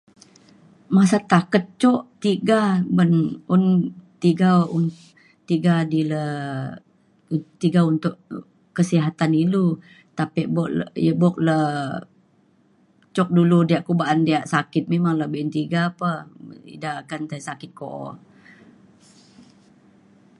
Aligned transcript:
masat 0.95 1.23
taket 1.31 1.63
jok 1.81 2.01
tiga 2.23 2.59
ban 2.97 3.11
un 3.55 3.63
tiga 4.23 4.51
un- 4.77 5.01
tiga 5.49 5.75
di 5.91 6.01
le 6.11 6.23
u- 7.35 7.53
tiga 7.61 7.81
untuk 7.91 8.15
kesihatan 8.77 9.31
ilu 9.43 9.67
tapi 10.17 10.41
buk 10.55 10.69
le 10.77 10.83
tapi 10.89 11.09
buk 11.21 11.35
le 11.47 11.57
cuk 13.15 13.29
dulu 13.37 13.57
ko 13.85 13.91
ba’an 13.99 14.19
diak 14.27 14.47
sakit 14.53 14.83
memang 14.93 15.15
la 15.19 15.25
be’un 15.31 15.51
tiga 15.57 15.81
pe 15.99 16.09
ida 16.75 16.91
akan 17.01 17.21
tai 17.29 17.41
sakit 17.47 17.71
ko’o. 17.79 18.07